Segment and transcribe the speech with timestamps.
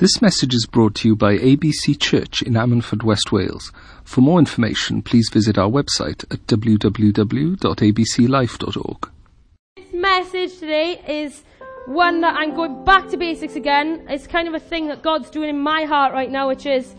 [0.00, 3.70] This message is brought to you by ABC Church in Ammanford, West Wales.
[4.02, 9.10] For more information, please visit our website at www.abclife.org.
[9.76, 11.42] This message today is
[11.84, 14.06] one that I'm going back to basics again.
[14.08, 16.94] It's kind of a thing that God's doing in my heart right now, which is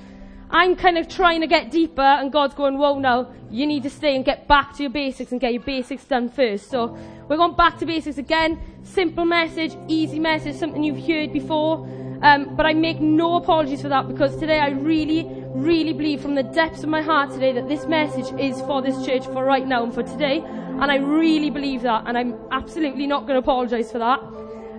[0.51, 3.89] I'm kind of trying to get deeper, and God's going, Whoa, now you need to
[3.89, 6.69] stay and get back to your basics and get your basics done first.
[6.69, 6.95] So
[7.27, 8.59] we're going back to basics again.
[8.83, 11.87] Simple message, easy message, something you've heard before.
[12.21, 16.35] Um, but I make no apologies for that because today I really, really believe from
[16.35, 19.65] the depths of my heart today that this message is for this church for right
[19.65, 20.43] now and for today.
[20.45, 22.03] And I really believe that.
[22.07, 24.19] And I'm absolutely not going to apologize for that.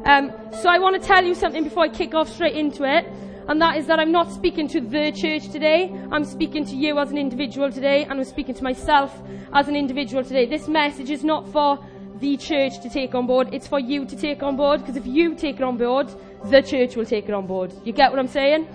[0.04, 3.06] Um, so I want to tell you something before I kick off straight into it.
[3.48, 5.92] And that is that I'm not speaking to the church today.
[6.12, 8.04] I'm speaking to you as an individual today.
[8.04, 9.20] And I'm speaking to myself
[9.52, 10.46] as an individual today.
[10.46, 11.84] This message is not for
[12.22, 13.48] the church to take on board.
[13.52, 14.80] It's for you to take on board.
[14.80, 16.08] Because if you take it on board,
[16.44, 17.74] the church will take it on board.
[17.84, 18.66] You get what I'm saying?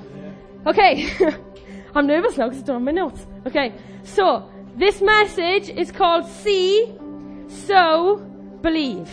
[0.68, 1.10] Okay.
[1.96, 3.26] I'm nervous now because it's on my notes.
[3.48, 3.73] Okay.
[4.04, 6.94] So, this message is called See,
[7.48, 8.17] Sow,
[8.62, 9.09] Believe.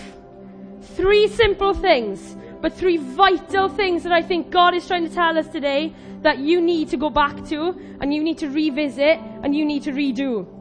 [0.98, 5.38] Three simple things, but three vital things that I think God is trying to tell
[5.38, 9.54] us today that you need to go back to, and you need to revisit, and
[9.54, 10.53] you need to redo.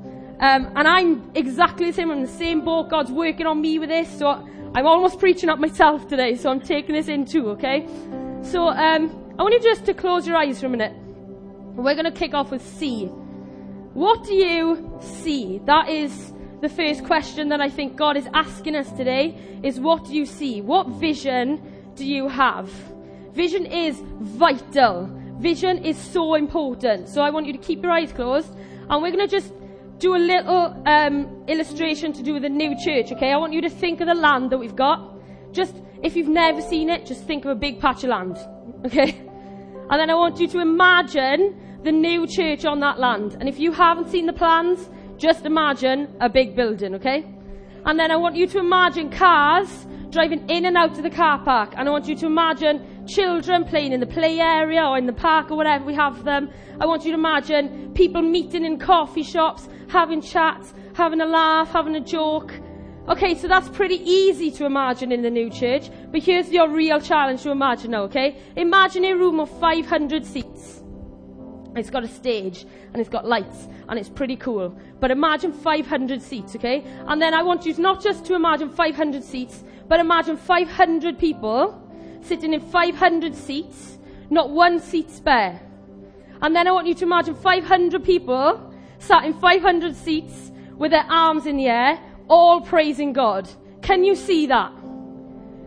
[0.44, 2.12] Um, and I'm exactly the same.
[2.12, 2.90] I'm in the same boat.
[2.90, 4.28] God's working on me with this, so
[4.76, 7.88] I'm almost preaching up myself today, so I'm taking this in too, okay?
[8.42, 10.92] So um, I want you just to close your eyes for a minute.
[11.78, 13.06] We're going to kick off with see.
[13.06, 15.62] What do you see?
[15.64, 20.04] That is the first question that I think God is asking us today is what
[20.04, 20.60] do you see?
[20.60, 22.70] What vision do you have?
[23.32, 25.10] Vision is vital.
[25.40, 27.08] Vision is so important.
[27.08, 28.54] So I want you to keep your eyes closed
[28.90, 29.54] and we're going to just
[30.04, 33.32] do a little um, illustration to do with the new church, okay?
[33.32, 35.00] I want you to think of the land that we've got.
[35.54, 38.38] Just, if you've never seen it, just think of a big patch of land,
[38.86, 39.18] okay?
[39.90, 43.38] And then I want you to imagine the new church on that land.
[43.40, 47.24] And if you haven't seen the plans, just imagine a big building, okay?
[47.86, 51.40] And then I want you to imagine cars driving in and out of the car
[51.46, 51.76] park.
[51.78, 55.14] And I want you to imagine children playing in the play area or in the
[55.14, 56.50] park or whatever we have them.
[56.80, 61.70] I want you to imagine people meeting in coffee shops having chats, having a laugh,
[61.70, 62.52] having a joke.
[63.08, 67.02] Okay, so that's pretty easy to imagine in the new church, but here's your real
[67.02, 68.38] challenge to imagine now, okay?
[68.56, 70.82] Imagine a room of 500 seats.
[71.76, 74.78] It's got a stage and it's got lights and it's pretty cool.
[75.02, 76.86] But imagine 500 seats, okay?
[77.08, 81.83] And then I want you not just to imagine 500 seats, but imagine 500 people
[82.24, 85.62] sitting in 500 seats, not one seat spare.
[86.42, 91.06] And then I want you to imagine 500 people sat in 500 seats with their
[91.10, 93.50] arms in the air, all praising God.
[93.82, 94.72] Can you see that?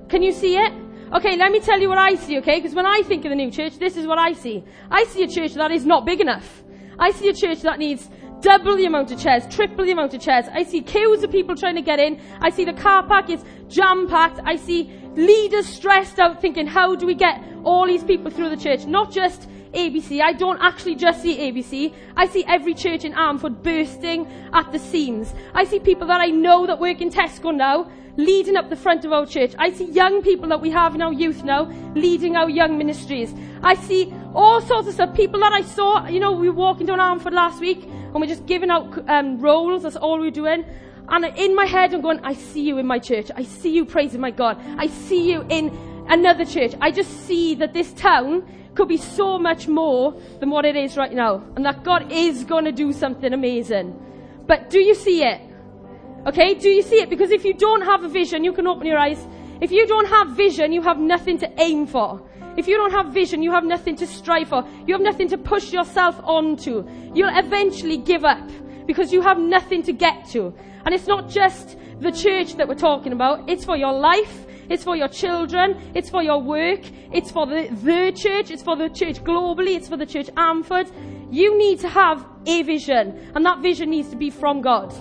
[0.09, 0.73] Can you see it?
[1.13, 2.59] Okay, let me tell you what I see, okay?
[2.59, 4.65] Because when I think of the new church, this is what I see.
[4.91, 6.65] I see a church that is not big enough.
[6.99, 8.09] I see a church that needs
[8.41, 10.47] double the amount of chairs, triple the amount of chairs.
[10.53, 12.21] I see queues of people trying to get in.
[12.41, 14.41] I see the car park is jam packed.
[14.45, 18.57] I see leaders stressed out thinking, how do we get all these people through the
[18.57, 18.87] church?
[18.87, 20.21] Not just ABC.
[20.21, 21.95] I don't actually just see ABC.
[22.17, 25.33] I see every church in Ammanford bursting at the seams.
[25.55, 29.05] I see people that I know that work in Tesco now leading up the front
[29.05, 29.55] of our church.
[29.59, 33.35] I see young people that we have in our youth now leading our young ministries.
[33.63, 35.15] I see all sorts of stuff.
[35.15, 38.27] People that I saw, you know, we were walking down Ammanford last week and we're
[38.27, 39.83] just giving out um, rolls.
[39.83, 40.65] That's all we're doing.
[41.09, 43.31] And in my head, I'm going, I see you in my church.
[43.37, 44.59] I see you praising my God.
[44.77, 45.77] I see you in
[46.09, 46.75] another church.
[46.81, 50.97] I just see that this town could be so much more than what it is
[50.97, 51.43] right now.
[51.57, 53.95] And that God is going to do something amazing.
[54.47, 55.41] But do you see it?
[56.27, 57.11] Okay, do you see it?
[57.11, 59.25] Because if you don't have a vision, you can open your eyes.
[59.61, 62.21] If you don't have vision, you have nothing to aim for.
[62.57, 64.65] If you don't have vision, you have nothing to strive for.
[64.87, 66.89] You have nothing to push yourself onto.
[67.15, 68.51] You'll eventually give up
[68.87, 70.55] because you have nothing to get to.
[70.85, 74.85] And it's not just the church that we're talking about, it's for your life, it's
[74.85, 75.93] for your children.
[75.95, 76.81] It's for your work.
[77.13, 78.51] It's for the, the church.
[78.51, 79.77] It's for the church globally.
[79.77, 80.91] It's for the church Ammanford.
[81.31, 83.31] You need to have a vision.
[83.35, 84.95] And that vision needs to be from God.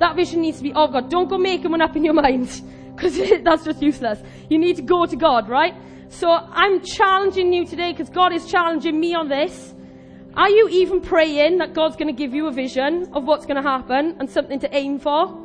[0.00, 1.10] That vision needs to be of God.
[1.10, 2.62] Don't go making one up in your mind.
[2.94, 4.20] Because that's just useless.
[4.48, 5.74] You need to go to God, right?
[6.10, 9.74] So I'm challenging you today because God is challenging me on this.
[10.36, 13.60] Are you even praying that God's going to give you a vision of what's going
[13.60, 15.43] to happen and something to aim for?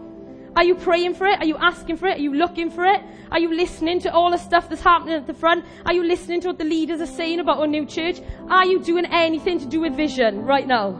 [0.60, 1.40] Are you praying for it?
[1.40, 2.18] Are you asking for it?
[2.18, 3.02] Are you looking for it?
[3.32, 5.64] Are you listening to all the stuff that's happening at the front?
[5.86, 8.20] Are you listening to what the leaders are saying about our new church?
[8.50, 10.92] Are you doing anything to do with vision right now?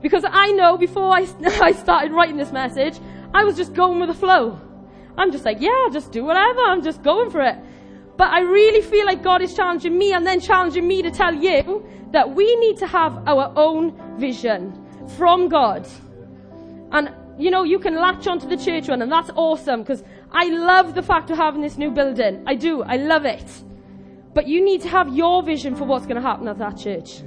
[0.00, 1.28] Because I know before I,
[1.60, 2.98] I started writing this message,
[3.34, 4.58] I was just going with the flow.
[5.18, 6.60] I'm just like, yeah, I'll just do whatever.
[6.60, 7.58] I'm just going for it.
[8.16, 11.34] But I really feel like God is challenging me and then challenging me to tell
[11.34, 14.72] you that we need to have our own vision
[15.18, 15.86] from God.
[16.90, 20.02] And, you know, you can latch onto the church one and that's awesome because
[20.32, 22.42] I love the fact of having this new building.
[22.46, 22.82] I do.
[22.82, 23.64] I love it.
[24.34, 27.20] But you need to have your vision for what's going to happen at that church.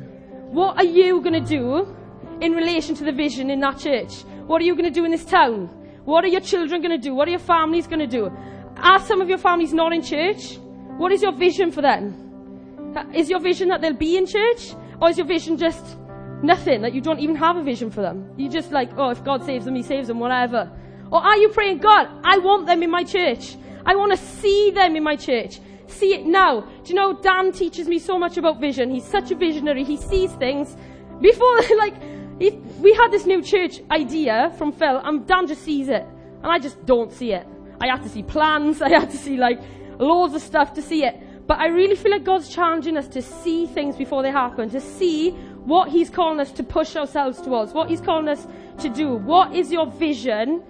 [0.51, 1.95] What are you going to do
[2.41, 4.23] in relation to the vision in that church?
[4.47, 5.67] What are you going to do in this town?
[6.03, 7.13] What are your children going to do?
[7.15, 8.29] What are your families going to do?
[8.77, 10.57] Are some of your families not in church?
[10.97, 12.97] What is your vision for them?
[13.13, 14.73] Is your vision that they'll be in church?
[15.01, 15.97] Or is your vision just
[16.43, 18.31] nothing, that you don't even have a vision for them?
[18.37, 20.71] You're just like, oh, if God saves them, He saves them, whatever.
[21.11, 23.55] Or are you praying, God, I want them in my church.
[23.85, 25.59] I want to see them in my church.
[25.87, 26.61] See it now.
[26.61, 28.89] Do you know, Dan teaches me so much about vision.
[28.89, 29.83] He's such a visionary.
[29.83, 30.75] He sees things
[31.19, 31.95] before, like,
[32.39, 36.03] he, we had this new church idea from Phil, and Dan just sees it.
[36.43, 37.45] And I just don't see it.
[37.79, 38.81] I had to see plans.
[38.81, 39.59] I had to see, like,
[39.99, 41.47] loads of stuff to see it.
[41.47, 44.79] But I really feel like God's challenging us to see things before they happen, to
[44.79, 48.47] see what He's calling us to push ourselves towards, what He's calling us
[48.79, 49.13] to do.
[49.15, 50.63] What is your vision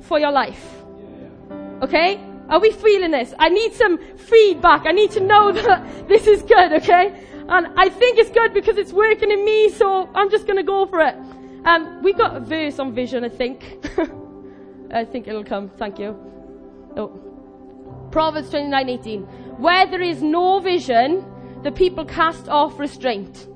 [0.00, 0.82] for your life.
[1.82, 2.20] Okay?
[2.48, 3.34] Are we feeling this?
[3.38, 4.86] I need some feedback.
[4.86, 7.24] I need to know that this is good, okay?
[7.48, 10.86] And I think it's good because it's working in me, so I'm just to go
[10.86, 11.14] for it.
[11.64, 13.86] Um, we've got a verse on vision, I think.
[14.92, 15.68] I think it'll come.
[15.70, 16.16] Thank you.
[16.96, 17.08] Oh.
[18.10, 19.58] Proverbs 29:18.
[19.58, 21.24] Where there is no vision,
[21.62, 23.46] the people cast off restraint.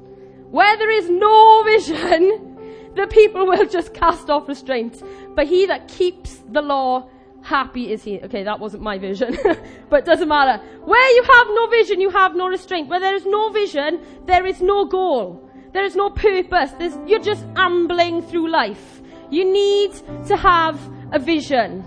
[0.53, 2.59] Where there is no vision,
[2.95, 5.03] the people will just cast off restraint.
[5.35, 7.09] But he that keeps the law,
[7.41, 8.21] happy is he.
[8.21, 9.39] Okay, that wasn't my vision,
[9.89, 10.63] but doesn't matter.
[10.85, 12.89] Where you have no vision, you have no restraint.
[12.89, 15.49] Where there is no vision, there is no goal.
[15.73, 16.73] There is no purpose.
[16.73, 19.01] There's, you're just ambling through life.
[19.31, 19.95] You need
[20.27, 20.79] to have
[21.13, 21.83] a vision.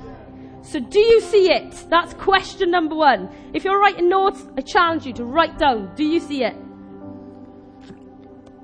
[0.63, 1.85] So do you see it?
[1.91, 3.29] That's question number one.
[3.53, 6.55] If you're writing notes, I challenge you to write down, do you see it?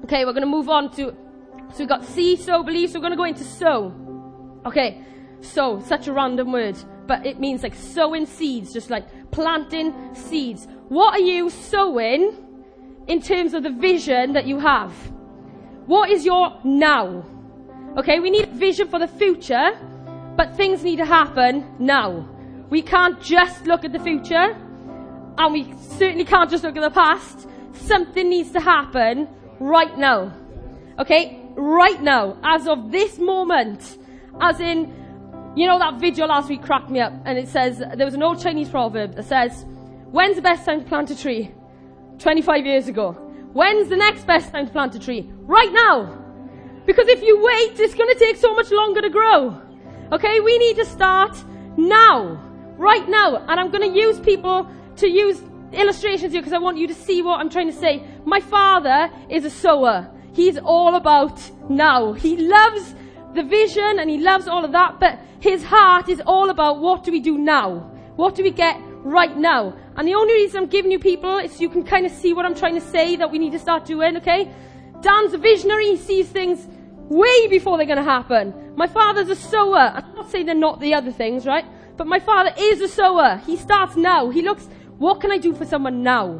[0.03, 1.15] Okay, we're going to move on to
[1.73, 2.89] so we've got see, sow, believe.
[2.89, 3.93] So we're going to go into sow.
[4.65, 5.01] Okay,
[5.39, 6.77] sow, such a random word,
[7.07, 10.67] but it means like sowing seeds, just like planting seeds.
[10.89, 12.35] What are you sowing
[13.07, 14.91] in terms of the vision that you have?
[15.87, 17.25] What is your now?
[17.97, 19.71] Okay, we need vision for the future,
[20.35, 22.27] but things need to happen now.
[22.69, 24.55] We can't just look at the future,
[25.37, 27.47] and we certainly can't just look at the past.
[27.73, 29.27] Something needs to happen
[29.61, 30.33] right now.
[30.99, 33.97] Okay, right now, as of this moment,
[34.41, 34.91] as in,
[35.55, 38.23] you know, that video last week cracked me up, and it says, there was an
[38.23, 39.65] old Chinese proverb that says,
[40.11, 41.51] when's the best time to plant a tree?
[42.17, 43.11] 25 years ago.
[43.53, 45.29] When's the next best time to plant a tree?
[45.41, 46.17] Right now!
[46.85, 49.61] Because if you wait, it's going to take so much longer to grow.
[50.11, 51.37] Okay, we need to start
[51.77, 52.41] now.
[52.77, 53.37] Right now.
[53.47, 54.67] And I'm going to use people
[54.97, 55.41] to use
[55.73, 58.03] illustrations here because I want you to see what I'm trying to say.
[58.25, 60.09] My father is a sower.
[60.33, 61.39] He's all about
[61.69, 62.13] now.
[62.13, 62.95] He loves
[63.33, 67.03] the vision and he loves all of that, but his heart is all about what
[67.03, 67.91] do we do now?
[68.15, 69.73] What do we get right now?
[69.95, 72.33] And the only reason I'm giving you people is so you can kind of see
[72.33, 74.51] what I'm trying to say that we need to start doing, okay?
[75.01, 75.85] Dan's a visionary.
[75.91, 76.67] He sees things
[77.09, 78.53] way before they're going to happen.
[78.75, 79.91] My father's a sower.
[79.95, 81.65] I'm not saying they're not the other things, right?
[81.97, 83.41] But my father is a sower.
[83.45, 84.29] He starts now.
[84.29, 84.67] He looks,
[85.01, 86.39] what can I do for someone now?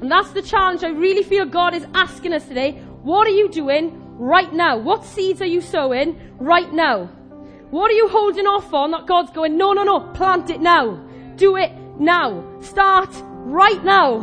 [0.00, 2.72] And that's the challenge I really feel God is asking us today.
[3.02, 4.78] What are you doing right now?
[4.78, 7.06] What seeds are you sowing right now?
[7.70, 10.96] What are you holding off on that God's going, no, no, no, plant it now.
[11.36, 12.44] Do it now.
[12.60, 13.10] Start
[13.46, 14.18] right now.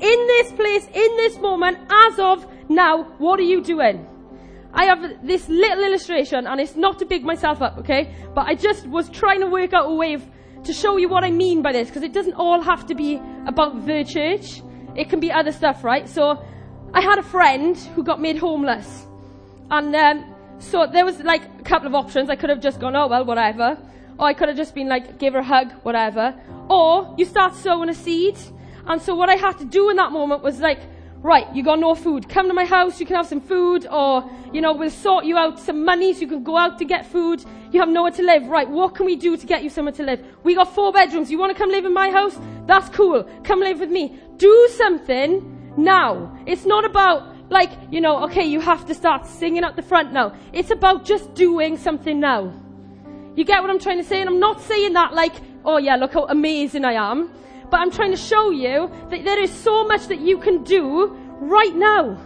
[0.00, 4.04] In this place, in this moment, as of now, what are you doing?
[4.74, 8.12] I have this little illustration, and it's not to big myself up, okay?
[8.34, 10.26] But I just was trying to work out a way of,
[10.64, 13.20] to show you what I mean by this, because it doesn't all have to be
[13.46, 14.62] about the church.
[14.96, 16.08] It can be other stuff, right?
[16.08, 16.42] So
[16.92, 19.06] I had a friend who got made homeless.
[19.70, 22.30] And um, so there was like a couple of options.
[22.30, 23.78] I could have just gone, oh, well, whatever.
[24.18, 26.34] Or I could have just been like, give her a hug, whatever.
[26.68, 28.36] Or you start sowing a seed.
[28.86, 30.80] And so what I had to do in that moment was like,
[31.22, 32.28] right, you got no food.
[32.28, 33.86] Come to my house, you can have some food.
[33.90, 36.84] Or, you know, we'll sort you out some money so you can go out to
[36.84, 37.44] get food.
[37.72, 38.46] You have nowhere to live.
[38.46, 40.24] Right, what can we do to get you somewhere to live?
[40.44, 41.30] We got four bedrooms.
[41.30, 42.38] You want to come live in my house?
[42.66, 43.24] That's cool.
[43.44, 44.18] Come live with me.
[44.36, 46.36] Do something now.
[46.46, 50.12] It's not about like, you know, okay, you have to start singing at the front
[50.12, 50.34] now.
[50.52, 52.52] It's about just doing something now.
[53.36, 54.20] You get what I'm trying to say?
[54.20, 55.34] And I'm not saying that like,
[55.64, 57.30] oh yeah, look how amazing I am.
[57.70, 61.16] But I'm trying to show you that there is so much that you can do
[61.40, 62.18] right now.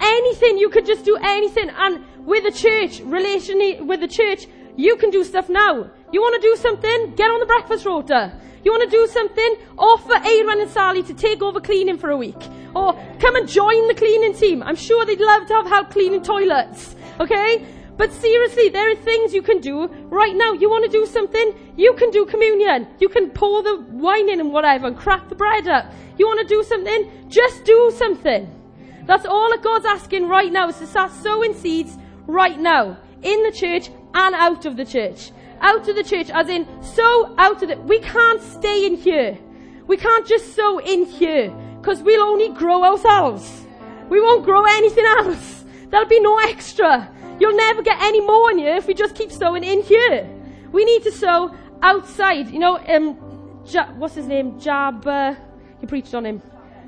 [0.00, 1.70] Anything, you could just do anything.
[1.70, 5.90] And with the church, relation with the church, you can do stuff now.
[6.12, 7.14] You want to do something?
[7.14, 8.32] Get on the breakfast rota.
[8.64, 9.56] You want to do something?
[9.76, 12.40] Offer Aaron and Sally to take over cleaning for a week.
[12.74, 14.62] Or come and join the cleaning team.
[14.62, 16.94] I'm sure they'd love to have help cleaning toilets.
[17.20, 17.66] Okay?
[18.02, 20.54] But seriously, there are things you can do right now.
[20.54, 21.72] You want to do something?
[21.76, 22.88] You can do communion.
[22.98, 25.92] You can pour the wine in and whatever and crack the bread up.
[26.18, 27.28] You want to do something?
[27.28, 28.50] Just do something.
[29.06, 33.40] That's all that God's asking right now is to start sowing seeds right now in
[33.44, 35.30] the church and out of the church.
[35.60, 37.80] Out of the church, as in sow out of it.
[37.84, 39.38] We can't stay in here.
[39.86, 43.64] We can't just sow in here because we'll only grow ourselves.
[44.08, 45.64] We won't grow anything else.
[45.88, 47.08] There'll be no extra.
[47.42, 50.30] You'll never get any more in here if we just keep sowing in here.
[50.70, 52.48] We need to sow outside.
[52.50, 53.18] You know, um,
[53.66, 54.60] ja- what's his name?
[54.60, 55.04] Jab.
[55.80, 56.40] He preached on him.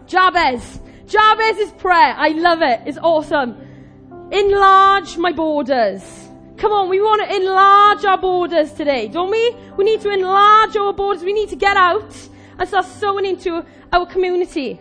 [0.07, 0.79] Jabez.
[1.07, 2.15] Jabez's prayer.
[2.17, 2.83] I love it.
[2.87, 3.57] It's awesome.
[4.31, 6.05] Enlarge my borders.
[6.57, 9.57] Come on, we want to enlarge our borders today, don't we?
[9.77, 11.25] We need to enlarge our borders.
[11.25, 12.15] We need to get out
[12.61, 14.81] and start sowing into our community.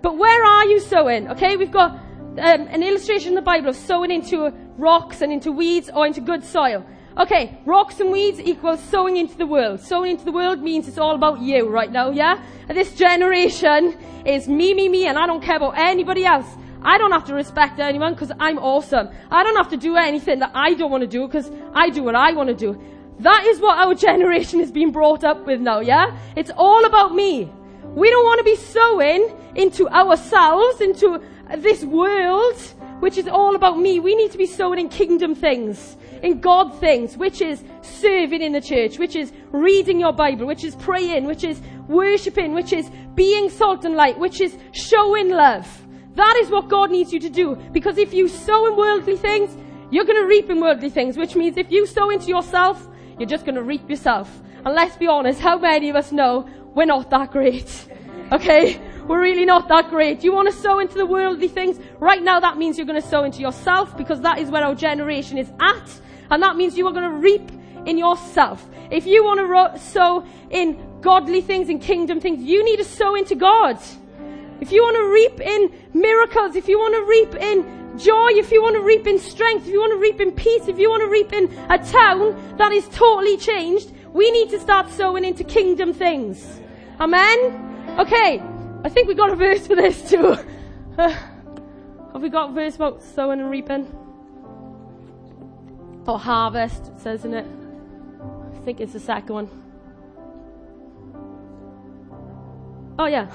[0.00, 1.28] But where are you sowing?
[1.28, 1.98] Okay, we've got
[2.38, 6.20] um, an illustration in the Bible of sowing into rocks and into weeds or into
[6.20, 6.84] good soil.
[7.18, 9.80] Okay, rocks and weeds equals sowing into the world.
[9.80, 12.40] Sowing into the world means it's all about you right now, yeah?
[12.68, 16.46] This generation is me, me, me, and I don't care about anybody else.
[16.82, 19.08] I don't have to respect anyone because I'm awesome.
[19.32, 22.04] I don't have to do anything that I don't want to do because I do
[22.04, 22.80] what I want to do.
[23.18, 26.16] That is what our generation is being brought up with now, yeah?
[26.36, 27.50] It's all about me.
[27.82, 31.20] We don't want to be sowing into ourselves, into
[31.56, 32.56] this world,
[33.00, 34.00] which is all about me.
[34.00, 38.52] We need to be sowing in kingdom things, in God things, which is serving in
[38.52, 42.90] the church, which is reading your Bible, which is praying, which is worshipping, which is
[43.14, 45.66] being salt and light, which is showing love.
[46.14, 47.56] That is what God needs you to do.
[47.72, 49.56] Because if you sow in worldly things,
[49.90, 52.88] you're going to reap in worldly things, which means if you sow into yourself,
[53.18, 54.30] you're just going to reap yourself.
[54.64, 57.88] And let's be honest, how many of us know we're not that great?
[58.32, 58.80] Okay?
[59.08, 60.22] We're really not that great.
[60.22, 61.80] You want to sow into the worldly things?
[61.98, 64.74] Right now, that means you're going to sow into yourself because that is where our
[64.74, 66.00] generation is at.
[66.30, 67.50] And that means you are going to reap
[67.86, 68.68] in yourself.
[68.90, 72.84] If you want to ro- sow in godly things, in kingdom things, you need to
[72.84, 73.78] sow into God.
[74.60, 78.52] If you want to reap in miracles, if you want to reap in joy, if
[78.52, 80.90] you want to reap in strength, if you want to reap in peace, if you
[80.90, 85.24] want to reap in a town that is totally changed, we need to start sowing
[85.24, 86.60] into kingdom things.
[87.00, 87.96] Amen?
[87.98, 88.42] Okay,
[88.84, 90.36] I think we got a verse for this too.
[90.96, 91.08] Uh,
[92.12, 93.86] have we got a verse about sowing and reaping?
[96.06, 97.46] Or harvest, it says in it.
[98.54, 99.48] I think it's the second one.
[102.98, 103.28] Oh yeah.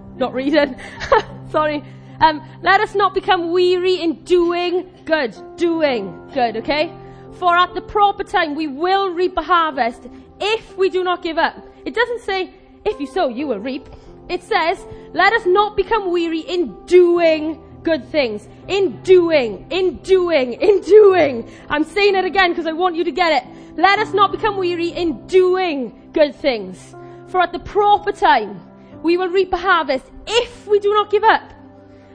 [0.16, 0.76] not reading.
[1.50, 1.82] Sorry.
[2.20, 5.34] Um, let us not become weary in doing good.
[5.56, 6.92] Doing good, okay?
[7.32, 10.06] For at the proper time we will reap a harvest
[10.40, 11.56] if we do not give up.
[11.86, 12.52] It doesn't say,
[12.84, 13.88] if you sow, you will reap.
[14.30, 18.48] It says, let us not become weary in doing good things.
[18.68, 21.50] In doing, in doing, in doing.
[21.68, 23.76] I'm saying it again because I want you to get it.
[23.76, 26.94] Let us not become weary in doing good things.
[27.26, 28.60] For at the proper time,
[29.02, 31.52] we will reap a harvest if we do not give up.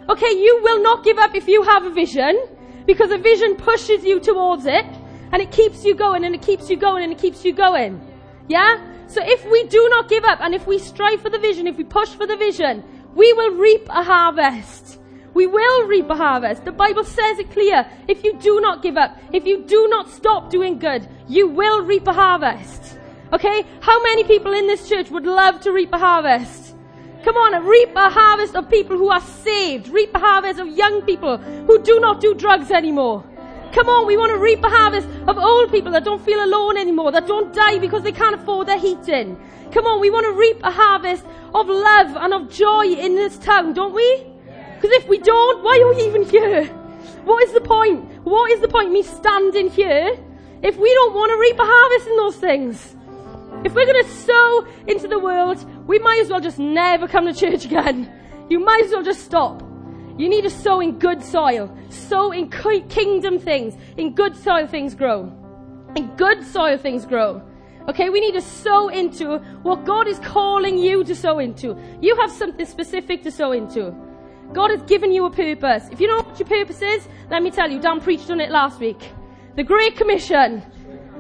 [0.07, 2.39] Okay, you will not give up if you have a vision,
[2.85, 4.85] because a vision pushes you towards it,
[5.33, 7.99] and it keeps you going, and it keeps you going, and it keeps you going.
[8.47, 8.79] Yeah?
[9.07, 11.77] So if we do not give up, and if we strive for the vision, if
[11.77, 12.83] we push for the vision,
[13.15, 14.99] we will reap a harvest.
[15.33, 16.65] We will reap a harvest.
[16.65, 17.85] The Bible says it clear.
[18.07, 21.81] If you do not give up, if you do not stop doing good, you will
[21.81, 22.97] reap a harvest.
[23.33, 23.65] Okay?
[23.81, 26.75] How many people in this church would love to reap a harvest?
[27.23, 29.87] Come on, reap a harvest of people who are saved.
[29.89, 33.23] Reap a harvest of young people who do not do drugs anymore.
[33.75, 36.77] Come on, we want to reap a harvest of old people that don't feel alone
[36.77, 39.37] anymore, that don't die because they can't afford their heating.
[39.73, 43.37] Come on, we want to reap a harvest of love and of joy in this
[43.37, 44.27] town, don't we?
[44.75, 46.63] Because if we don't, why are we even here?
[47.25, 48.05] What is the point?
[48.23, 50.17] What is the point me standing here
[50.63, 52.95] if we don't want to reap a harvest in those things?
[53.65, 57.25] If we're going to sow into the world, we might as well just never come
[57.25, 58.09] to church again.
[58.47, 59.64] You might as well just stop.
[60.17, 61.75] You need to sow in good soil.
[61.89, 63.75] Sow in kingdom things.
[63.97, 65.31] In good soil, things grow.
[65.95, 67.41] In good soil, things grow.
[67.89, 71.77] Okay, we need to sow into what God is calling you to sow into.
[72.01, 73.93] You have something specific to sow into.
[74.53, 75.87] God has given you a purpose.
[75.91, 78.39] If you don't know what your purpose is, let me tell you, Dan preached on
[78.39, 79.11] it last week.
[79.55, 80.63] The Great Commission.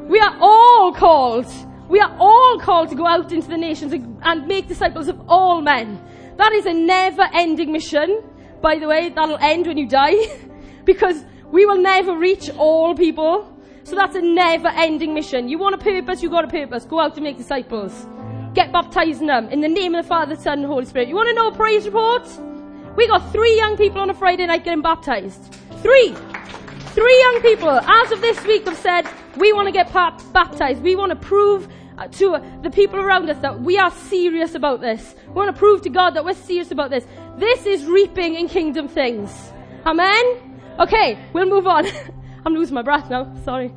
[0.07, 1.47] We are all called
[1.87, 5.61] we are all called to go out into the nations and make disciples of all
[5.61, 6.01] men.
[6.37, 8.23] That is a never ending mission.
[8.65, 10.15] By the way, that'll end when you die.
[10.85, 13.55] because we will never reach all people.
[13.83, 15.47] So that's a never ending mission.
[15.47, 16.83] You want a purpose, you got a purpose.
[16.83, 18.07] Go out and make disciples.
[18.55, 21.07] get baptizing them in the name of the Father, the Son, and Holy Spirit.
[21.07, 22.27] You want to know a praise report?
[22.95, 25.43] We got three young people on a Friday night getting baptized.
[25.83, 26.15] Three.
[26.97, 29.07] Three young people, as of this week, have said,
[29.37, 30.81] we want to get baptized.
[30.81, 31.67] We want to prove
[31.97, 35.15] uh, to the people around us that we are serious about this.
[35.27, 37.05] We want to prove to God that we're serious about this.
[37.37, 39.51] This is reaping in kingdom things.
[39.85, 40.61] Amen?
[40.79, 41.85] Okay, we'll move on.
[42.45, 43.33] I'm losing my breath now.
[43.43, 43.73] Sorry.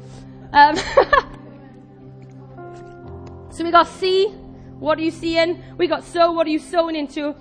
[0.52, 0.76] Um,
[3.50, 4.28] so we got see.
[4.78, 5.62] What are you seeing?
[5.76, 6.30] We got sow.
[6.32, 7.34] What are you sowing into?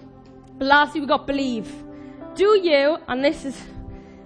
[0.59, 1.71] Lastly, we got believe.
[2.33, 3.61] Do you, and this is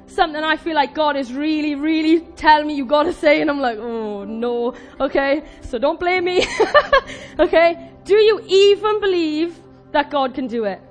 [0.05, 3.60] something I feel like God is really, really telling me you gotta say, and I'm
[3.60, 6.45] like, oh no, okay, so don't blame me,
[7.39, 7.91] okay?
[8.03, 9.57] Do you even believe
[9.91, 10.81] that God can do it?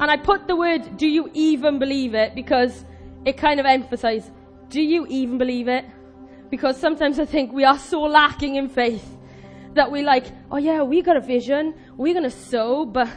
[0.00, 2.34] And I put the word, do you even believe it?
[2.34, 2.84] Because
[3.24, 4.30] it kind of emphasizes,
[4.68, 5.84] do you even believe it?
[6.50, 9.06] Because sometimes I think we are so lacking in faith
[9.74, 13.08] that we like, oh yeah, we got a vision, we're gonna sow, but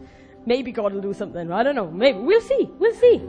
[0.46, 1.50] maybe God will do something.
[1.50, 1.90] I don't know.
[1.90, 2.68] Maybe we'll see.
[2.78, 3.22] We'll see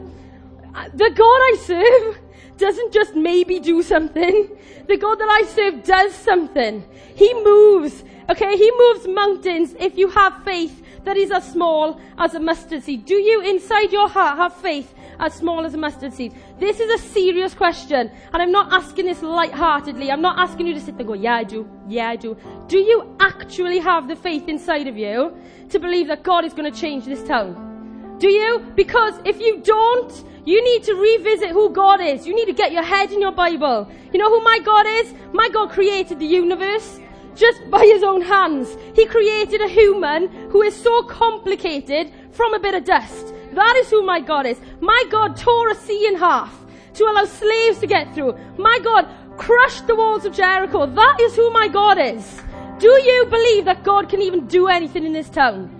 [0.74, 2.18] uh, the God I serve
[2.58, 4.48] doesn't just maybe do something.
[4.84, 6.84] The God that I serve does something.
[7.14, 8.04] He moves.
[8.28, 12.82] Okay, He moves mountains if you have faith that is as small as a mustard
[12.82, 13.04] seed.
[13.04, 16.34] Do you inside your heart have faith as small as a mustard seed?
[16.58, 18.10] This is a serious question.
[18.32, 20.10] And I'm not asking this light-heartedly.
[20.10, 21.68] I'm not asking you to sit there and go, yeah, I do.
[21.88, 22.36] Yeah, I do.
[22.68, 25.36] Do you actually have the faith inside of you
[25.68, 28.16] to believe that God is going to change this town?
[28.18, 28.60] Do you?
[28.74, 32.26] Because if you don't, you need to revisit who God is.
[32.26, 33.90] You need to get your head in your Bible.
[34.12, 35.12] You know who my God is?
[35.32, 37.00] My God created the universe
[37.34, 38.76] just by his own hands.
[38.94, 43.34] He created a human who is so complicated from a bit of dust.
[43.52, 44.60] That is who my God is.
[44.80, 46.52] My God tore a sea in half
[46.94, 48.36] to allow slaves to get through.
[48.58, 50.86] My God crushed the walls of Jericho.
[50.86, 52.42] That is who my God is.
[52.78, 55.70] Do you believe that God can even do anything in this town?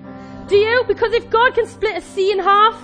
[0.49, 0.85] Do you?
[0.87, 2.81] Because if God can split a sea in half,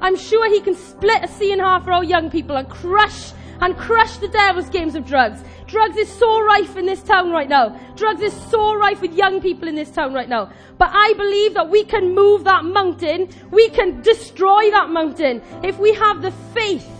[0.00, 3.32] I'm sure he can split a sea in half for our young people and crush
[3.60, 5.42] and crush the devil's games of drugs.
[5.66, 7.78] Drugs is so rife in this town right now.
[7.96, 10.50] Drugs is so rife with young people in this town right now.
[10.78, 13.28] But I believe that we can move that mountain.
[13.50, 16.90] We can destroy that mountain if we have the faith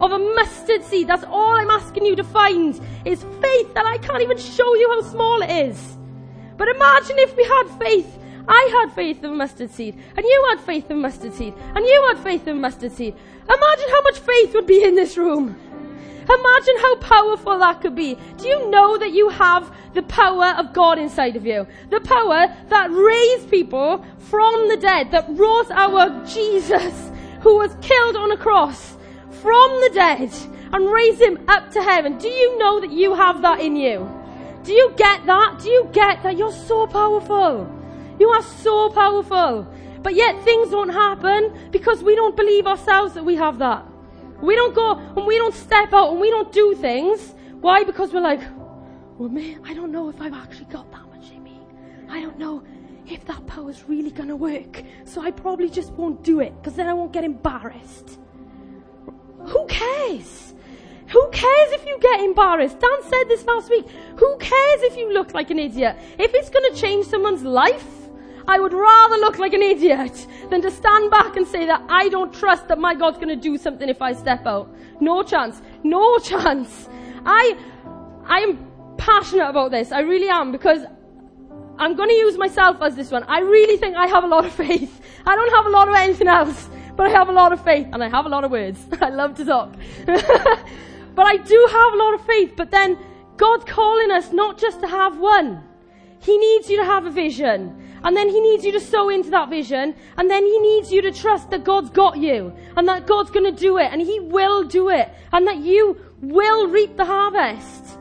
[0.00, 1.08] of a mustard seed.
[1.08, 4.88] That's all I'm asking you to find is faith that I can't even show you
[4.90, 5.96] how small it is.
[6.56, 10.60] But imagine if we had faith I had faith of mustard seed, and you had
[10.60, 13.14] faith of mustard seed, and you had faith of mustard seed.
[13.44, 15.54] Imagine how much faith would be in this room.
[16.28, 18.18] Imagine how powerful that could be.
[18.36, 21.66] Do you know that you have the power of God inside of you?
[21.88, 27.10] The power that raised people from the dead, that rose our Jesus,
[27.40, 28.96] who was killed on a cross
[29.30, 30.30] from the dead
[30.72, 32.18] and raised him up to heaven.
[32.18, 34.06] Do you know that you have that in you?
[34.64, 35.60] Do you get that?
[35.62, 37.66] Do you get that you're so powerful?
[38.20, 39.66] You are so powerful.
[40.02, 43.87] But yet things don't happen because we don't believe ourselves that we have that.
[44.40, 47.34] We don't go and we don't step out and we don't do things.
[47.60, 47.84] Why?
[47.84, 48.40] Because we're like,
[49.18, 51.60] well, man, I don't know if I've actually got that much in me.
[52.08, 52.62] I don't know
[53.06, 54.82] if that power's really going to work.
[55.04, 58.18] So I probably just won't do it because then I won't get embarrassed.
[59.46, 60.54] Who cares?
[61.08, 62.78] Who cares if you get embarrassed?
[62.78, 63.88] Dan said this last week.
[64.18, 65.96] Who cares if you look like an idiot?
[66.18, 68.07] If it's going to change someone's life,
[68.48, 72.08] I would rather look like an idiot than to stand back and say that I
[72.08, 74.74] don't trust that my God's going to do something if I step out.
[75.00, 75.60] No chance.
[75.84, 76.88] No chance.
[77.26, 77.58] I,
[78.24, 79.92] I am passionate about this.
[79.92, 80.82] I really am because
[81.78, 83.22] I'm going to use myself as this one.
[83.24, 84.98] I really think I have a lot of faith.
[85.26, 87.88] I don't have a lot of anything else, but I have a lot of faith
[87.92, 88.80] and I have a lot of words.
[89.02, 89.74] I love to talk.
[90.06, 92.98] but I do have a lot of faith, but then
[93.36, 95.62] God's calling us not just to have one.
[96.20, 97.87] He needs you to have a vision.
[98.04, 99.94] And then he needs you to sow into that vision.
[100.16, 102.52] And then he needs you to trust that God's got you.
[102.76, 103.92] And that God's going to do it.
[103.92, 105.10] And he will do it.
[105.32, 107.98] And that you will reap the harvest.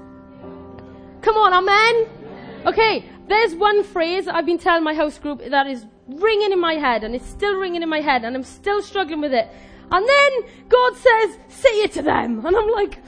[1.21, 2.07] Come on, amen?
[2.65, 6.73] Okay, there's one phrase I've been telling my house group that is ringing in my
[6.73, 7.03] head.
[7.03, 8.23] And it's still ringing in my head.
[8.23, 9.47] And I'm still struggling with it.
[9.91, 10.31] And then
[10.69, 12.45] God says, say it to them.
[12.45, 12.99] And I'm like,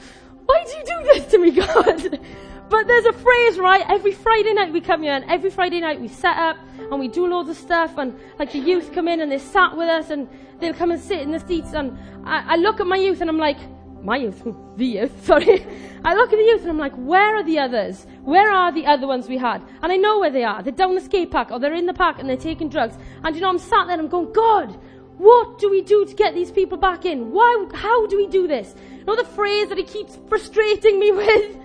[0.46, 2.20] why do you do this to me, God?
[2.70, 3.84] But there's a phrase, right?
[3.88, 7.08] Every Friday night we come here, and every Friday night we set up and we
[7.08, 10.10] do loads of stuff, and like the youth come in and they sat with us,
[10.10, 10.28] and
[10.60, 13.28] they'll come and sit in the seats, and I, I look at my youth and
[13.28, 13.58] I'm like,
[14.02, 15.66] my youth, the youth, sorry.
[16.04, 18.06] I look at the youth and I'm like, where are the others?
[18.22, 19.62] Where are the other ones we had?
[19.82, 20.62] And I know where they are.
[20.62, 22.96] They're down the skate park or they're in the park and they're taking drugs.
[23.24, 24.78] And you know, I'm sat there and I'm going, God,
[25.18, 27.32] what do we do to get these people back in?
[27.32, 28.74] Why, how do we do this?
[28.96, 31.56] You know the phrase that he keeps frustrating me with?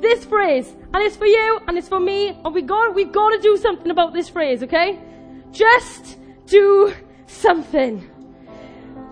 [0.00, 3.30] This phrase, and it's for you, and it's for me, and we got, we've got
[3.30, 4.98] to do something about this phrase, okay?
[5.52, 6.94] Just do
[7.26, 8.10] something.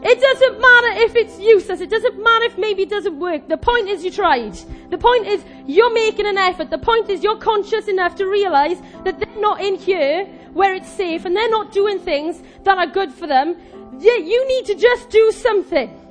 [0.07, 1.81] It doesn't matter if it's useless.
[1.81, 3.49] It doesn't matter if maybe it doesn't work.
[3.49, 4.53] The point is you tried.
[4.91, 6.69] The point is you're making an effort.
[6.69, 10.91] The point is you're conscious enough to realize that they're not in here where it's
[10.91, 13.57] safe and they're not doing things that are good for them.
[13.99, 16.04] Yeah, you need to just do something.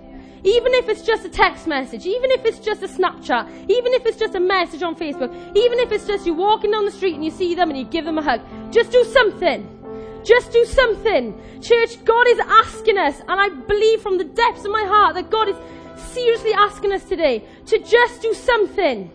[0.46, 4.06] Even if it's just a text message, even if it's just a Snapchat, even if
[4.06, 7.16] it's just a message on Facebook, even if it's just you walking down the street
[7.16, 9.70] and you see them and you give them a hug, just do something.
[10.26, 11.40] Just do something.
[11.62, 15.30] Church, God is asking us, and I believe from the depths of my heart that
[15.30, 15.56] God is
[15.96, 19.12] seriously asking us today to just do something.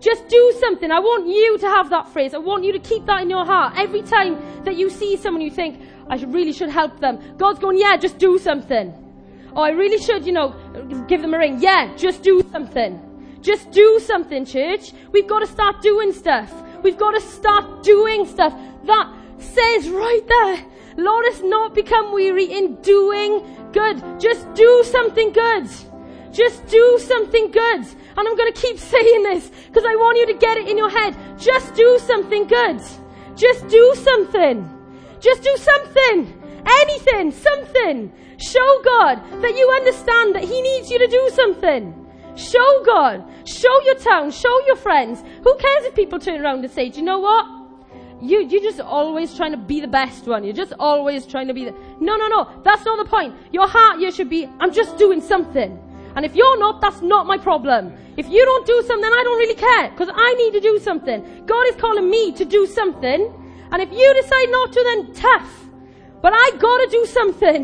[0.00, 0.90] Just do something.
[0.90, 2.34] I want you to have that phrase.
[2.34, 3.74] I want you to keep that in your heart.
[3.76, 7.18] Every time that you see someone you think, I really should help them.
[7.36, 9.03] God's going, yeah, just do something.
[9.56, 10.54] Oh, I really should, you know,
[11.08, 11.58] give them a ring.
[11.60, 13.00] Yeah, just do something.
[13.40, 14.92] Just do something, church.
[15.12, 16.52] We've got to start doing stuff.
[16.82, 18.52] We've got to start doing stuff.
[18.84, 24.02] That says right there, let us not become weary in doing good.
[24.18, 25.68] Just do something good.
[26.32, 27.86] Just do something good.
[28.16, 30.76] And I'm going to keep saying this because I want you to get it in
[30.76, 31.16] your head.
[31.38, 32.80] Just do something good.
[33.36, 34.68] Just do something.
[35.20, 36.43] Just do something.
[36.66, 37.30] Anything.
[37.30, 38.12] Something.
[38.38, 41.94] Show God that you understand that He needs you to do something.
[42.36, 43.24] Show God.
[43.46, 44.30] Show your town.
[44.30, 45.22] Show your friends.
[45.42, 47.64] Who cares if people turn around and say, do you know what?
[48.24, 50.44] you, you're just always trying to be the best one.
[50.44, 52.62] You're just always trying to be the, no, no, no.
[52.64, 53.34] That's not the point.
[53.52, 55.78] Your heart you should be, I'm just doing something.
[56.16, 57.92] And if you're not, that's not my problem.
[58.16, 61.44] If you don't do something, I don't really care, because I need to do something.
[61.44, 63.32] God is calling me to do something,
[63.72, 65.63] and if you decide not to, then tough.
[66.24, 67.62] But I gotta do something.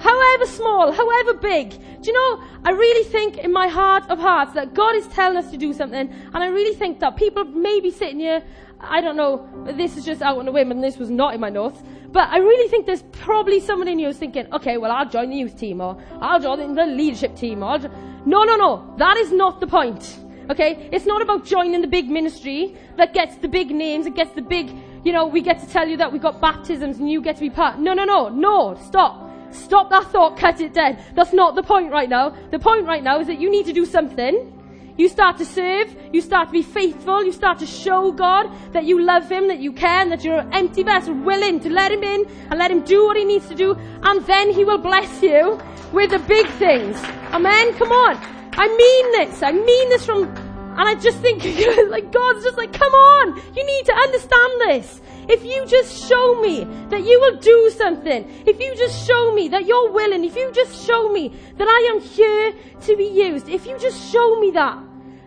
[0.00, 1.70] However small, however big.
[2.00, 5.36] Do you know, I really think in my heart of hearts that God is telling
[5.36, 8.42] us to do something, and I really think that people may be sitting here
[8.80, 11.40] I don't know, this is just out on a whim and this was not in
[11.40, 11.82] my notes.
[12.10, 15.30] But I really think there's probably someone in you who's thinking, okay, well, I'll join
[15.30, 17.78] the youth team or I'll join the leadership team or
[18.24, 18.94] No, no, no.
[18.96, 20.18] That is not the point.
[20.48, 20.88] Okay?
[20.92, 24.42] It's not about joining the big ministry that gets the big names, it gets the
[24.42, 24.70] big,
[25.04, 27.40] you know, we get to tell you that we got baptisms and you get to
[27.40, 27.78] be part.
[27.78, 28.28] No, no, no.
[28.28, 28.78] No.
[28.86, 29.30] Stop.
[29.50, 30.36] Stop that thought.
[30.36, 31.02] Cut it dead.
[31.14, 32.34] That's not the point right now.
[32.50, 34.54] The point right now is that you need to do something
[34.98, 38.84] you start to serve, you start to be faithful, you start to show God that
[38.84, 41.92] you love Him, that you care, and that you're an empty vessel, willing to let
[41.92, 44.78] Him in and let Him do what He needs to do, and then He will
[44.78, 45.58] bless you
[45.92, 46.96] with the big things.
[47.32, 47.74] Amen?
[47.74, 48.16] Come on.
[48.54, 49.40] I mean this.
[49.40, 50.34] I mean this from,
[50.78, 51.42] and I just think,
[51.90, 53.36] like, God's just like, come on.
[53.54, 55.00] You need to understand this.
[55.28, 59.48] If you just show me that you will do something, if you just show me
[59.48, 63.48] that you're willing, if you just show me that I am here to be used,
[63.48, 64.78] if you just show me that,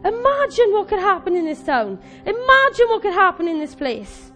[0.04, 2.00] Imagine what could happen in this town.
[2.26, 4.31] Imagine what could happen in this place.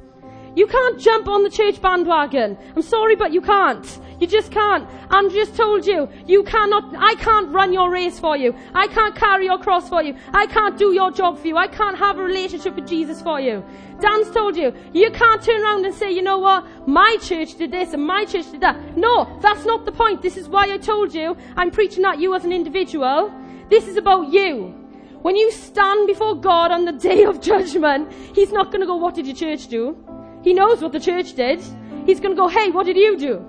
[0.56, 2.58] You can't jump on the church bandwagon.
[2.76, 4.00] I'm sorry, but you can't.
[4.20, 4.88] You just can't.
[5.10, 8.56] And just told you, you cannot, I can't run your race for you.
[8.74, 10.16] I can't carry your cross for you.
[10.34, 11.58] I can't do your job for you.
[11.58, 13.64] I can't have a relationship with Jesus for you.
[14.00, 17.72] Dan's told you, you can't turn around and say, you know what, my church did
[17.72, 18.98] this and my church did that.
[18.98, 20.22] No, that's not the point.
[20.22, 23.34] This is why I told you, I'm preaching at you as an individual.
[23.70, 24.74] This is about you.
[25.22, 28.96] When you stand before God on the day of judgment, He's not going to go,
[28.96, 29.98] What did your church do?
[30.46, 31.60] He knows what the church did.
[32.06, 33.44] He's going to go, Hey, what did you do?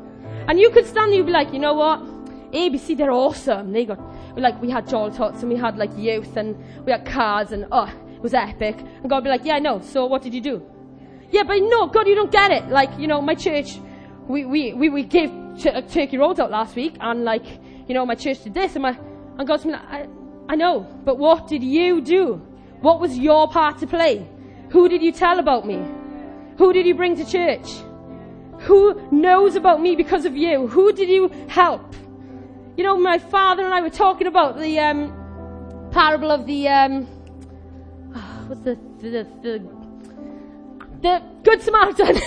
[0.49, 2.01] And you could stand there and be like, You know what?
[2.53, 3.73] ABC, they're awesome.
[3.73, 4.01] They got,
[4.35, 6.57] like, we had Joel Tots and we had, like, youth and
[6.87, 8.79] we had cars and, oh, it was epic.
[8.79, 9.83] And God would be like, Yeah, I know.
[9.83, 10.67] So what did you do?
[11.31, 12.69] Yeah, but no, God, you don't get it.
[12.71, 13.79] Like, you know, my church,
[14.27, 15.29] we, we, we, we gave
[15.59, 17.45] ch- uh, turkey rolls out last week and, like,
[17.89, 18.99] you know, my church did this and my,
[19.37, 20.09] and God's like, I,
[20.49, 22.37] I know, but what did you do?
[22.81, 24.27] What was your part to play?
[24.71, 25.85] Who did you tell about me?
[26.59, 27.69] Who did you bring to church?
[28.61, 30.67] Who knows about me because of you?
[30.69, 31.95] Who did you help?
[32.77, 37.05] You know, my father and I were talking about the um, parable of the um,
[38.49, 39.77] what's the the, the
[41.03, 42.17] the Good Samaritan.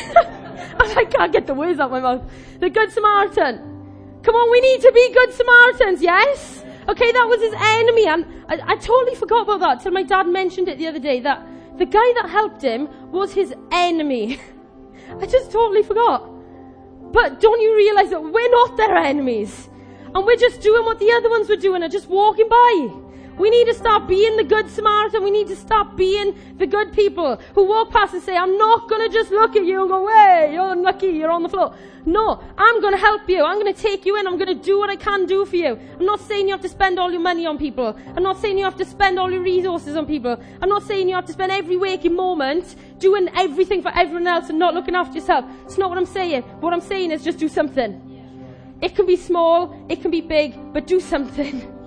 [0.80, 2.30] I can't get the words out of my mouth.
[2.60, 3.70] The Good Samaritan.
[4.22, 6.64] Come on, we need to be good Samaritans, yes?
[6.90, 8.06] Okay, that was his enemy.
[8.06, 11.22] And I, I totally forgot about that till my dad mentioned it the other day
[11.22, 11.46] that
[11.80, 14.40] the guy that helped him was his enemy.
[15.22, 16.30] I just totally forgot.
[17.12, 19.70] But don't you realize that we're not their enemies?
[20.14, 22.90] And we're just doing what the other ones were doing and just walking by.
[23.40, 25.24] We need to stop being the good Samaritan.
[25.24, 28.90] We need to stop being the good people who walk past and say, I'm not
[28.90, 31.74] going to just look at you and go, hey, you're unlucky, you're on the floor.
[32.06, 33.46] No, I'm going to help you.
[33.46, 34.28] I'm going to take you in.
[34.28, 35.80] I'm going to do what I can do for you.
[36.00, 37.98] I'm not saying you have to spend all your money on people.
[38.16, 40.38] I'm not saying you have to spend all your resources on people.
[40.62, 44.50] I'm not saying you have to spend every waking moment doing everything for everyone else
[44.50, 45.46] and not looking after yourself.
[45.64, 46.42] It's not what I'm saying.
[46.60, 48.06] What I'm saying is just do something.
[48.82, 51.76] It can be small, it can be big, but do something.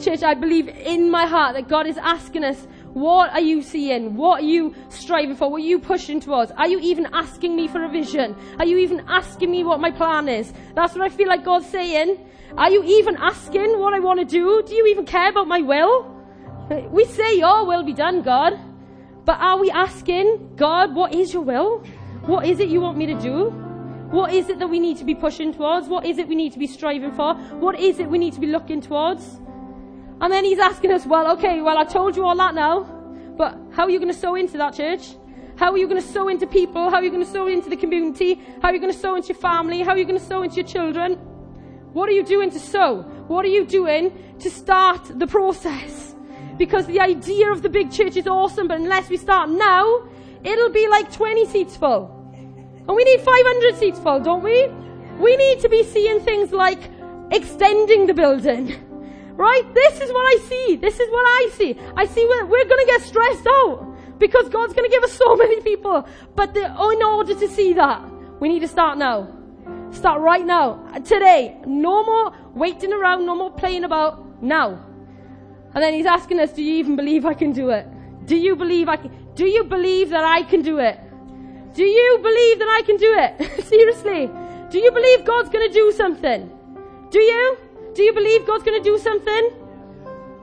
[0.00, 4.16] Church, I believe in my heart that God is asking us, what are you seeing?
[4.16, 5.50] What are you striving for?
[5.50, 6.50] What are you pushing towards?
[6.52, 8.34] Are you even asking me for a vision?
[8.58, 10.52] Are you even asking me what my plan is?
[10.74, 12.18] That's what I feel like God's saying.
[12.56, 14.62] Are you even asking what I want to do?
[14.66, 16.16] Do you even care about my will?
[16.90, 18.58] We say, your will be done, God.
[19.26, 21.84] But are we asking, God, what is your will?
[22.24, 23.50] What is it you want me to do?
[24.10, 25.88] What is it that we need to be pushing towards?
[25.88, 27.34] What is it we need to be striving for?
[27.34, 29.38] What is it we need to be looking towards?
[30.20, 32.82] And then he's asking us, well, okay, well, I told you all that now,
[33.36, 35.16] but how are you going to sow into that church?
[35.56, 36.90] How are you going to sow into people?
[36.90, 38.34] How are you going to sow into the community?
[38.60, 39.80] How are you going to sow into your family?
[39.80, 41.14] How are you going to sow into your children?
[41.94, 43.02] What are you doing to sow?
[43.28, 46.14] What are you doing to start the process?
[46.58, 50.06] Because the idea of the big church is awesome, but unless we start now,
[50.44, 52.16] it'll be like 20 seats full.
[52.34, 54.68] And we need 500 seats full, don't we?
[55.18, 56.90] We need to be seeing things like
[57.30, 58.89] extending the building
[59.40, 59.62] Right?
[59.72, 60.76] This is what I see.
[60.76, 61.74] This is what I see.
[61.96, 65.62] I see we're, we're to get stressed out because God's to give us so many
[65.62, 66.06] people.
[66.36, 68.02] But the, in order to see that,
[68.38, 69.34] we need to start now.
[69.92, 70.84] Start right now.
[71.06, 71.56] Today.
[71.64, 74.42] No more waiting around, no more playing about.
[74.42, 74.84] Now.
[75.72, 77.86] And then he's asking us, do you even believe I can do it?
[78.26, 81.00] Do you believe I can, do you believe that I can do it?
[81.72, 83.64] Do you believe that I can do it?
[83.72, 84.30] Seriously.
[84.68, 86.50] Do you believe God's to do something?
[87.08, 87.69] Do you?
[87.94, 89.50] Do you believe God's going to do something?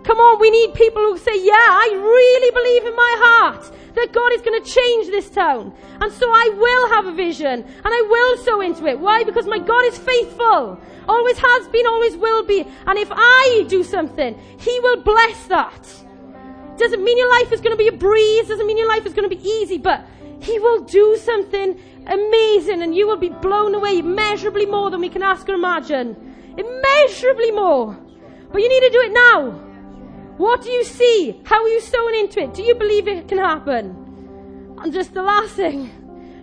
[0.04, 4.14] Come on, we need people who say, Yeah, I really believe in my heart that
[4.14, 5.74] God is going to change this town.
[6.02, 9.00] And so I will have a vision and I will sow into it.
[9.00, 9.24] Why?
[9.24, 10.80] Because my God is faithful.
[11.08, 12.66] Always has been, always will be.
[12.86, 15.84] And if I do something, He will bless that.
[16.78, 19.14] Doesn't mean your life is going to be a breeze, doesn't mean your life is
[19.14, 20.06] going to be easy, but
[20.42, 25.10] He will do something amazing and you will be blown away immeasurably more than we
[25.10, 26.27] can ask or imagine
[26.58, 27.98] immeasurably more.
[28.52, 29.52] But you need to do it now.
[30.38, 31.42] What do you see?
[31.46, 32.54] How are you sowing into it?
[32.54, 34.76] Do you believe it can happen?
[34.80, 35.90] And just the last thing,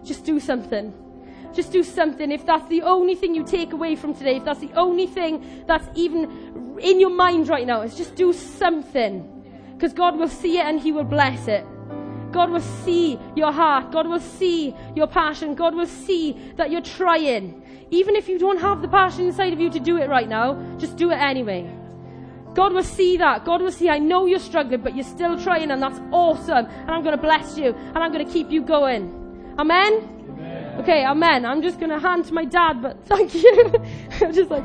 [0.05, 0.93] just do something.
[1.55, 2.33] Just do something.
[2.33, 5.65] If that's the only thing you take away from today, if that's the only thing
[5.67, 9.31] that's even in your mind right now, is just do something.
[9.75, 11.65] Because God will see it and He will bless it.
[12.35, 13.93] God will see your heart.
[13.93, 15.55] God will see your passion.
[15.55, 17.63] God will see that you're trying.
[17.93, 20.55] Even if you don't have the passion inside of you to do it right now,
[20.79, 21.65] just do it anyway.
[22.55, 23.45] God will see that.
[23.45, 26.67] God will see, I know you're struggling, but you're still trying, and that's awesome.
[26.67, 29.55] And I'm going to bless you, and I'm going to keep you going.
[29.57, 29.93] Amen?
[30.31, 30.81] amen.
[30.81, 31.45] Okay, amen.
[31.45, 33.73] I'm just going to hand to my dad, but thank you.
[34.21, 34.65] I'm just like.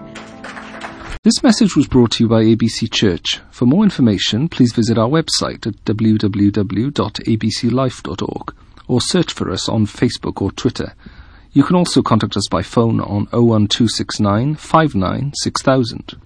[1.29, 3.39] This message was brought to you by ABC Church.
[3.51, 8.55] For more information, please visit our website at www.abclife.org
[8.87, 10.95] or search for us on Facebook or Twitter.
[11.51, 16.17] You can also contact us by phone on 01269 59 6000.